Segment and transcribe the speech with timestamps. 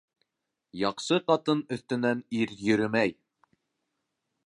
[0.83, 3.15] Яҡшы ҡатын өҫтөнән ир йөрөмәй